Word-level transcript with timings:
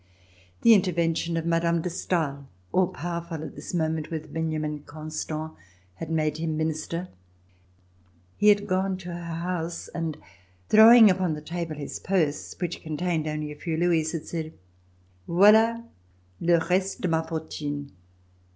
The 0.63 0.73
intervention 0.73 1.37
of 1.37 1.45
Mme. 1.45 1.79
de 1.79 1.89
Stael, 1.91 2.47
all 2.71 2.87
powerful 2.87 3.43
at 3.43 3.55
this 3.55 3.71
moment 3.75 4.09
with 4.09 4.33
Benjamin 4.33 4.79
Constant, 4.79 5.53
had 5.97 6.09
made 6.09 6.37
him 6.37 6.57
Minister. 6.57 7.07
He 8.35 8.47
had 8.49 8.65
gone 8.65 8.97
to 8.97 9.13
her 9.13 9.35
house 9.35 9.89
and 9.89 10.17
throwing 10.69 11.11
upon 11.11 11.35
the 11.35 11.41
table 11.41 11.75
his 11.75 11.99
purse 11.99 12.55
which 12.57 12.81
contained 12.81 13.27
only 13.27 13.51
a 13.51 13.55
few 13.55 13.77
louis 13.77 14.11
had 14.11 14.25
said: 14.25 14.53
"Voila 15.27 15.83
le 16.39 16.65
reste 16.67 17.01
de 17.01 17.07
ma 17.07 17.21
fortune! 17.21 17.91